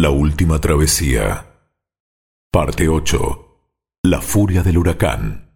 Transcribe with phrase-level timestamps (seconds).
[0.00, 1.44] La última travesía.
[2.52, 3.18] Parte 8.
[4.04, 5.50] La furia del huracán.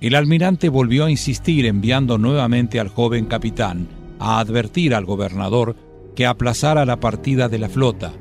[0.00, 3.88] El almirante volvió a insistir enviando nuevamente al joven capitán
[4.18, 5.76] a advertir al gobernador
[6.16, 8.14] que aplazara la partida de la flota,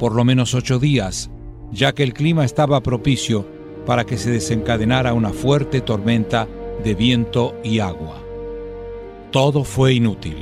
[0.00, 1.30] por lo menos ocho días,
[1.70, 3.53] ya que el clima estaba propicio
[3.86, 6.48] para que se desencadenara una fuerte tormenta
[6.82, 8.22] de viento y agua.
[9.30, 10.36] Todo fue inútil.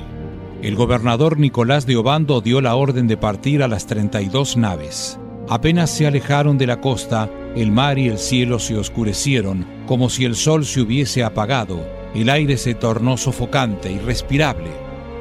[0.62, 5.18] El gobernador Nicolás de Obando dio la orden de partir a las 32 naves.
[5.48, 10.24] Apenas se alejaron de la costa, el mar y el cielo se oscurecieron como si
[10.24, 14.70] el sol se hubiese apagado, el aire se tornó sofocante, irrespirable.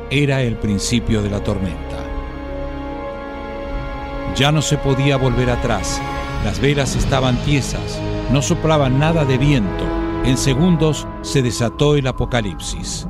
[0.09, 1.98] Era el principio de la tormenta.
[4.36, 6.02] Ya no se podía volver atrás,
[6.45, 8.00] las velas estaban tiesas,
[8.31, 9.85] no soplaba nada de viento.
[10.23, 13.08] En segundos se desató el apocalipsis.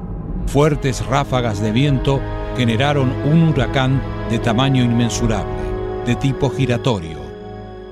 [0.48, 2.22] Fuertes ráfagas de viento
[2.58, 5.54] generaron un huracán de tamaño inmensurable,
[6.06, 7.20] de tipo giratorio.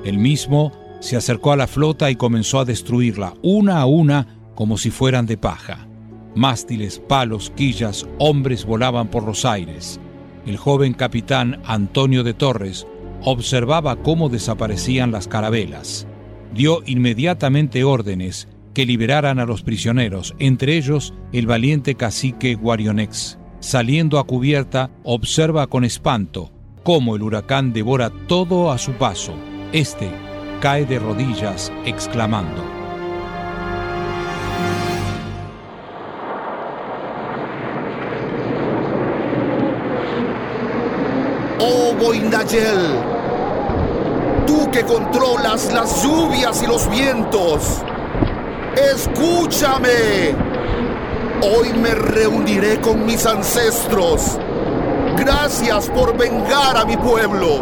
[0.03, 4.77] El mismo se acercó a la flota y comenzó a destruirla, una a una, como
[4.77, 5.87] si fueran de paja.
[6.35, 9.99] Mástiles, palos, quillas, hombres volaban por los aires.
[10.45, 12.87] El joven capitán Antonio de Torres
[13.23, 16.07] observaba cómo desaparecían las carabelas.
[16.53, 23.37] Dio inmediatamente órdenes que liberaran a los prisioneros, entre ellos el valiente cacique Guarionex.
[23.59, 26.51] Saliendo a cubierta, observa con espanto
[26.83, 29.33] cómo el huracán devora todo a su paso.
[29.73, 30.09] Este
[30.61, 32.63] cae de rodillas exclamando.
[41.59, 43.03] Oh Boindayel,
[44.71, 47.81] que controlas las lluvias y los vientos,
[48.93, 50.35] escúchame.
[51.41, 54.37] Hoy me reuniré con mis ancestros.
[55.17, 57.61] Gracias por vengar a mi pueblo.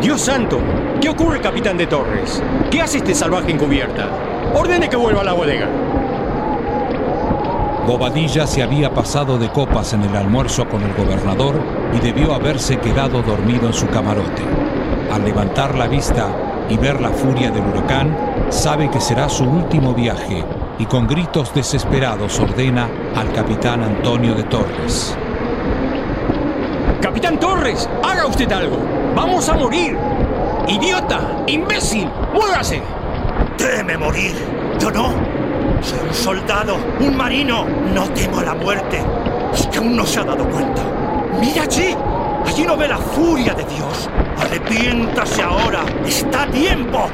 [0.00, 0.58] Dios santo,
[1.00, 2.42] ¿qué ocurre, capitán de Torres?
[2.70, 4.08] ¿Qué hace este salvaje encubierta?
[4.54, 5.68] Ordene que vuelva a la bodega.
[7.86, 11.60] Bobadilla se había pasado de copas en el almuerzo con el gobernador
[11.92, 14.42] y debió haberse quedado dormido en su camarote.
[15.12, 16.28] Al levantar la vista
[16.68, 18.16] y ver la furia del huracán,
[18.50, 20.44] sabe que será su último viaje
[20.78, 25.16] y con gritos desesperados ordena al capitán Antonio de Torres.
[27.00, 28.78] Capitán Torres, haga usted algo.
[29.16, 29.98] Vamos a morir.
[30.68, 32.80] Idiota, imbécil, muévase.
[33.56, 34.34] Teme morir.
[34.78, 35.12] Yo no.
[35.82, 37.66] Soy un soldado, un marino.
[37.92, 39.02] No temo la muerte.
[39.52, 40.82] Es que aún no se ha dado cuenta.
[41.40, 41.96] Mira allí.
[42.46, 44.08] Allí no ve la furia de Dios.
[44.38, 45.84] Arrepiéntase ahora.
[46.06, 47.08] Está a tiempo.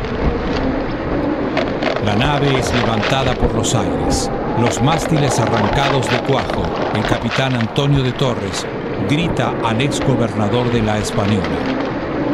[2.04, 4.30] La nave es levantada por los aires.
[4.60, 6.62] Los mástiles arrancados de cuajo.
[6.94, 8.66] El capitán Antonio de Torres
[9.08, 11.48] grita al ex gobernador de la Española.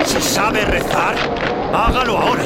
[0.04, 1.14] Si sabe rezar,
[1.72, 2.42] hágalo ahora.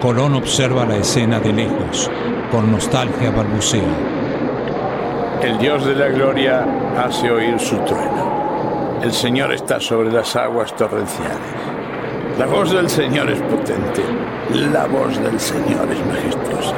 [0.00, 2.08] Colón observa la escena de lejos,
[2.52, 3.82] con nostalgia balbucea.
[5.42, 6.64] El Dios de la gloria
[6.96, 9.00] hace oír su trueno.
[9.02, 11.36] El Señor está sobre las aguas torrenciales.
[12.38, 14.04] La voz del Señor es potente.
[14.72, 16.76] La voz del Señor es majestuosa.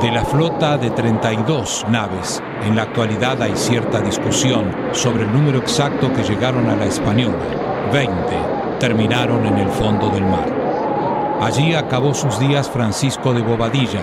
[0.00, 5.58] De la flota de 32 naves, en la actualidad hay cierta discusión sobre el número
[5.58, 7.36] exacto que llegaron a la española.
[7.92, 10.44] 20 terminaron en el fondo del mar.
[11.40, 14.00] Allí acabó sus días Francisco de Bobadilla,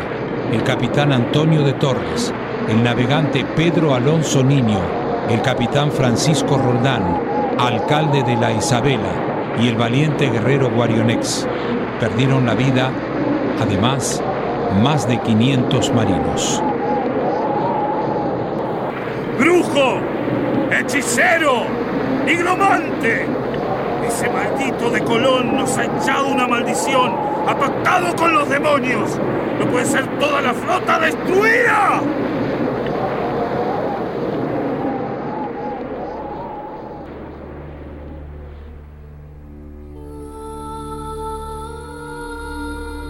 [0.53, 2.33] el capitán Antonio de Torres,
[2.69, 4.79] el navegante Pedro Alonso Niño,
[5.29, 7.03] el capitán Francisco Roldán,
[7.59, 11.45] alcalde de la Isabela y el valiente guerrero Guarionex.
[11.99, 12.89] Perdieron la vida,
[13.61, 14.23] además,
[14.81, 16.63] más de 500 marinos.
[19.37, 19.99] ¡Brujo!
[20.71, 21.63] ¡Hechicero!
[22.25, 23.27] ¡Nigromante!
[24.09, 27.11] Ese maldito de Colón nos ha echado una maldición.
[27.47, 29.19] ¡Ha pactado con los demonios!
[29.59, 32.01] ¡No puede ser toda la flota destruida!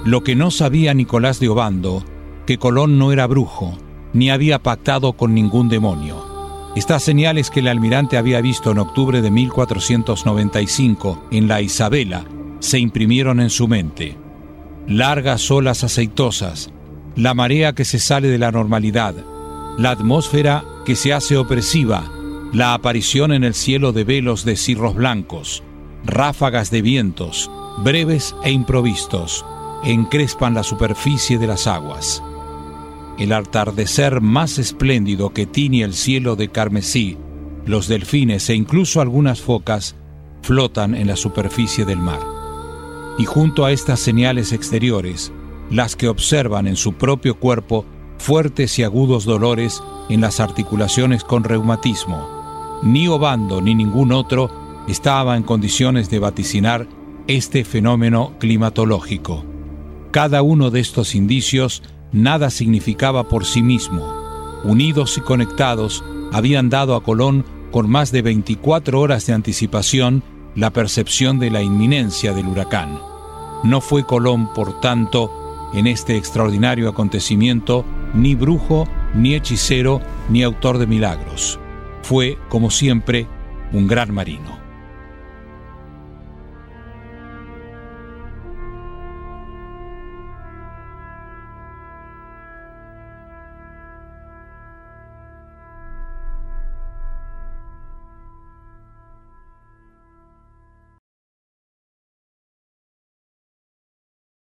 [0.04, 2.04] Lo que no sabía Nicolás de Obando,
[2.46, 3.78] que Colón no era brujo,
[4.12, 6.29] ni había pactado con ningún demonio.
[6.76, 12.26] Estas señales que el almirante había visto en octubre de 1495 en la Isabela
[12.60, 14.18] se imprimieron en su mente.
[14.88, 16.72] Largas olas aceitosas,
[17.16, 19.16] la marea que se sale de la normalidad,
[19.78, 22.12] la atmósfera que se hace opresiva,
[22.54, 25.64] la aparición en el cielo de velos de cirros blancos,
[26.04, 29.46] ráfagas de vientos, breves e improvistos,
[29.84, 32.24] encrespan la superficie de las aguas.
[33.20, 37.18] El atardecer más espléndido que tiñe el cielo de carmesí,
[37.66, 39.98] los delfines e incluso algunas focas
[40.42, 42.22] flotan en la superficie del mar.
[43.18, 45.34] Y junto a estas señales exteriores,
[45.70, 47.86] las que observan en su propio cuerpo
[48.18, 52.80] fuertes y agudos dolores en las articulaciones con reumatismo.
[52.84, 54.50] Ni Obando ni ningún otro
[54.88, 56.88] estaba en condiciones de vaticinar
[57.28, 59.44] este fenómeno climatológico.
[60.12, 64.14] Cada uno de estos indicios nada significaba por sí mismo.
[64.64, 70.24] Unidos y conectados, habían dado a Colón con más de 24 horas de anticipación
[70.56, 73.00] la percepción de la inminencia del huracán.
[73.64, 75.32] No fue Colón, por tanto,
[75.74, 81.60] en este extraordinario acontecimiento, ni brujo, ni hechicero, ni autor de milagros.
[82.02, 83.28] Fue, como siempre,
[83.72, 84.69] un gran marino.